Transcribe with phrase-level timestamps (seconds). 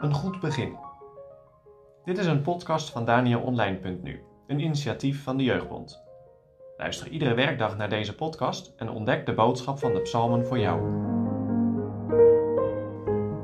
[0.00, 0.76] Een goed begin.
[2.04, 6.04] Dit is een podcast van DanielOnline.nu, een initiatief van de Jeugdbond.
[6.76, 10.80] Luister iedere werkdag naar deze podcast en ontdek de boodschap van de psalmen voor jou.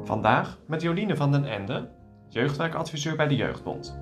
[0.05, 1.91] Vandaag met Joline van den Ende,
[2.29, 4.01] jeugdwerkadviseur bij de Jeugdbond.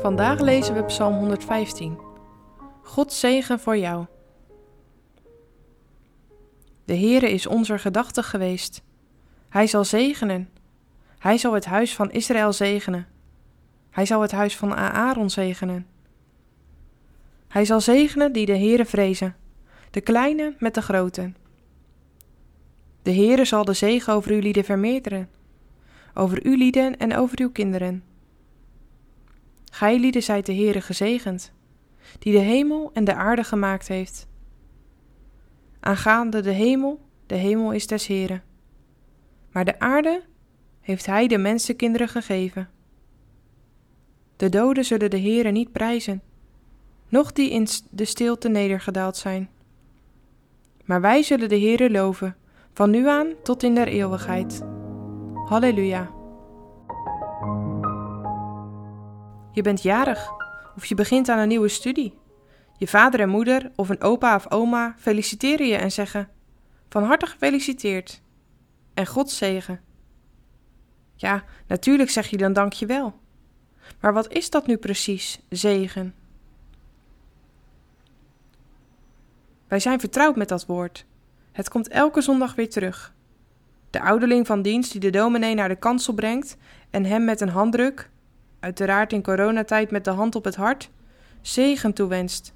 [0.00, 1.98] Vandaag lezen we Psalm 115.
[2.82, 4.06] God zegen voor jou.
[6.84, 8.82] De Heere is onze gedachte geweest.
[9.48, 10.48] Hij zal zegenen.
[11.18, 13.06] Hij zal het huis van Israël zegenen.
[13.90, 15.86] Hij zal het huis van Aaron zegenen.
[17.48, 19.36] Hij zal zegenen die de Heere vrezen,
[19.90, 21.32] de kleine met de grote.
[23.02, 25.28] De Heere zal de zegen over uw lieden vermeerderen,
[26.14, 28.04] over uw lieden en over uw kinderen.
[29.72, 31.52] Gij lieden zijt de Heere gezegend,
[32.18, 34.26] die de hemel en de aarde gemaakt heeft.
[35.84, 38.42] Aangaande de hemel, de hemel is des Heeren.
[39.52, 40.22] Maar de aarde
[40.80, 42.68] heeft hij de mensenkinderen gegeven.
[44.36, 46.22] De doden zullen de Heere niet prijzen,
[47.08, 49.50] noch die in de stilte nedergedaald zijn.
[50.84, 52.36] Maar wij zullen de Heere loven,
[52.72, 54.62] van nu aan tot in der eeuwigheid.
[55.44, 56.10] Halleluja.
[59.52, 60.32] Je bent jarig
[60.76, 62.22] of je begint aan een nieuwe studie.
[62.76, 66.28] Je vader en moeder of een opa of oma feliciteren je en zeggen:
[66.88, 68.20] Van harte gefeliciteerd
[68.94, 69.80] en God zegen.
[71.14, 73.18] Ja, natuurlijk zeg je dan dankjewel.
[74.00, 76.14] Maar wat is dat nu precies, zegen?
[79.68, 81.06] Wij zijn vertrouwd met dat woord.
[81.52, 83.14] Het komt elke zondag weer terug.
[83.90, 86.56] De ouderling van dienst die de dominee naar de kansel brengt
[86.90, 88.10] en hem met een handdruk,
[88.60, 90.90] uiteraard in coronatijd met de hand op het hart,
[91.40, 92.54] zegen toewenst.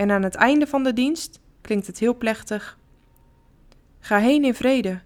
[0.00, 2.78] En aan het einde van de dienst klinkt het heel plechtig:
[3.98, 5.00] Ga heen in vrede,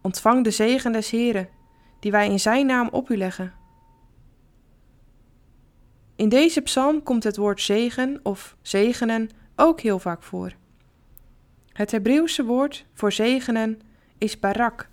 [0.00, 1.48] ontvang de zegen des Heren,
[2.00, 3.52] die wij in Zijn naam op u leggen.
[6.16, 10.52] In deze psalm komt het woord zegen of zegenen ook heel vaak voor.
[11.72, 13.80] Het Hebreeuwse woord voor zegenen
[14.18, 14.88] is barak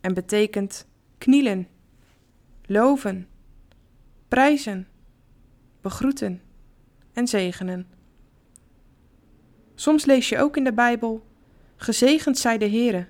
[0.00, 0.86] en betekent
[1.18, 1.68] knielen,
[2.66, 3.28] loven,
[4.28, 4.88] prijzen,
[5.80, 6.40] begroeten
[7.12, 7.99] en zegenen.
[9.80, 11.26] Soms lees je ook in de Bijbel:
[11.76, 13.06] Gezegend zij de Heere.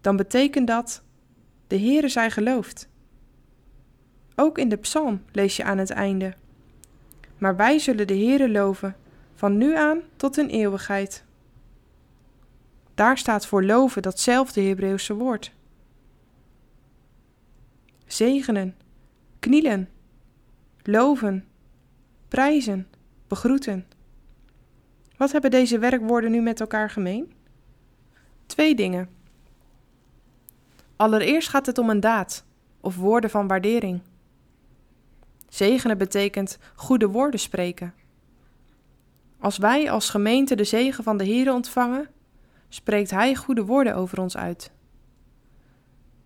[0.00, 1.02] Dan betekent dat:
[1.66, 2.88] De Heere zij geloofd.
[4.34, 6.34] Ook in de psalm lees je aan het einde:
[7.38, 8.96] Maar wij zullen de Heere loven,
[9.34, 11.24] van nu aan tot in eeuwigheid.
[12.94, 15.52] Daar staat voor loven datzelfde Hebreeuwse woord.
[18.06, 18.76] Zegenen,
[19.38, 19.88] knielen,
[20.82, 21.44] loven,
[22.28, 22.86] prijzen,
[23.28, 23.86] begroeten.
[25.16, 27.32] Wat hebben deze werkwoorden nu met elkaar gemeen?
[28.46, 29.08] Twee dingen.
[30.96, 32.44] Allereerst gaat het om een daad
[32.80, 34.00] of woorden van waardering.
[35.48, 37.94] Zegenen betekent goede woorden spreken.
[39.40, 42.08] Als wij als gemeente de zegen van de Heer ontvangen,
[42.68, 44.70] spreekt Hij goede woorden over ons uit.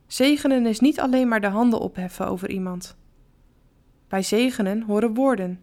[0.07, 2.97] Zegenen is niet alleen maar de handen opheffen over iemand.
[4.09, 5.61] Bij zegenen horen woorden.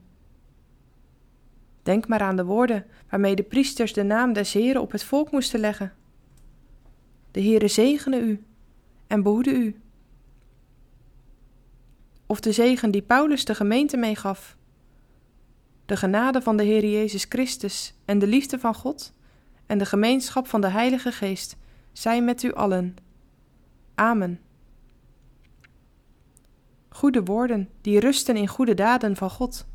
[1.88, 5.32] Denk maar aan de woorden waarmee de priesters de naam des Heren op het volk
[5.32, 5.94] moesten leggen.
[7.32, 8.44] De Heere zegene u
[9.08, 9.82] en behoede u.
[12.26, 14.58] Of de zegen die Paulus de gemeente meegaf.
[15.86, 19.14] De genade van de Heer Jezus Christus en de liefde van God
[19.66, 21.58] en de gemeenschap van de Heilige Geest
[21.92, 22.96] zijn met u allen.
[23.96, 24.40] Amen.
[26.90, 29.68] Goede woorden die rusten in goede daden van God,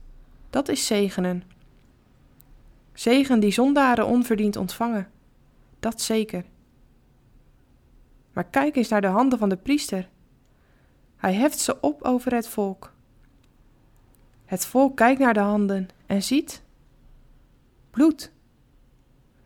[0.51, 1.61] dat is zegenen.
[2.92, 5.10] Zegen die zondaren onverdiend ontvangen,
[5.80, 6.44] dat zeker.
[8.32, 10.08] Maar kijk eens naar de handen van de priester.
[11.16, 12.92] Hij heft ze op over het volk.
[14.44, 16.62] Het volk kijkt naar de handen en ziet
[17.91, 18.32] bloed.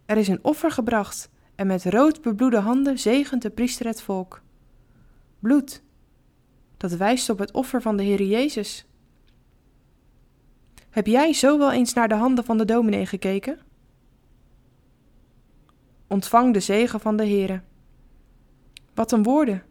[0.07, 4.43] Er is een offer gebracht en met rood bebloede handen zegent de priester het volk.
[5.39, 5.83] Bloed,
[6.77, 8.87] dat wijst op het offer van de Heer Jezus.
[10.97, 13.59] Heb jij zo wel eens naar de handen van de dominee gekeken?
[16.07, 17.61] Ontvang de zegen van de Heere.
[18.95, 19.63] Wat een woorden!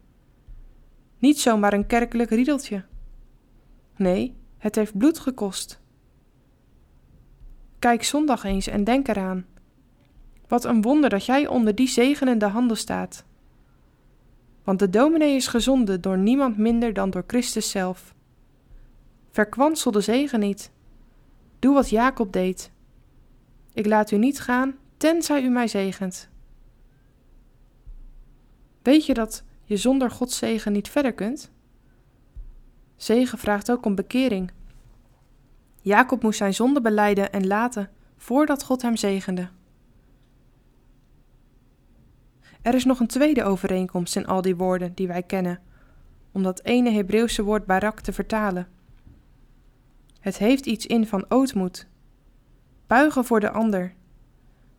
[1.17, 2.83] Niet zomaar een kerkelijk riedeltje.
[3.95, 5.81] Nee, het heeft bloed gekost.
[7.79, 9.45] Kijk zondag eens en denk eraan.
[10.47, 13.25] Wat een wonder dat jij onder die zegenende handen staat.
[14.63, 18.15] Want de dominee is gezonden door niemand minder dan door Christus zelf.
[19.29, 20.73] Verkwansel de zegen niet.
[21.65, 22.71] Doe wat Jacob deed.
[23.73, 26.29] Ik laat u niet gaan tenzij u mij zegent.
[28.81, 31.51] Weet je dat je zonder Gods zegen niet verder kunt?
[32.95, 34.51] Zegen vraagt ook om bekering.
[35.81, 39.49] Jacob moest zijn zonde beleiden en laten voordat God hem zegende.
[42.61, 45.59] Er is nog een tweede overeenkomst in al die woorden die wij kennen,
[46.31, 48.74] om dat ene Hebreeuwse woord barak te vertalen.
[50.25, 51.87] Het heeft iets in van ootmoed,
[52.87, 53.93] buigen voor de ander,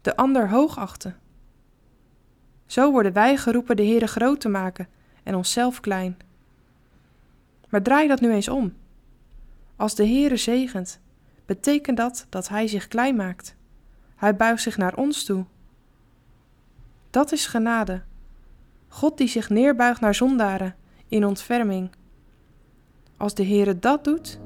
[0.01, 1.17] de ander hoogachten.
[2.67, 4.89] Zo worden wij geroepen de Heere groot te maken
[5.23, 6.17] en onszelf klein.
[7.69, 8.75] Maar draai dat nu eens om.
[9.77, 11.01] Als de Heere zegent,
[11.45, 13.57] betekent dat dat Hij zich klein maakt.
[14.17, 15.45] Hij buigt zich naar ons toe.
[17.11, 18.03] Dat is genade.
[18.89, 20.77] God die zich neerbuigt naar zondaren
[21.09, 21.91] in ontferming.
[23.17, 24.41] Als de Heere dat doet,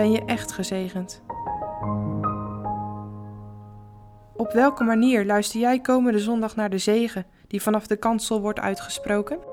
[0.00, 1.22] ben je echt gezegend.
[4.36, 8.60] Op welke manier luister jij komende zondag naar de zegen die vanaf de kansel wordt
[8.60, 9.49] uitgesproken?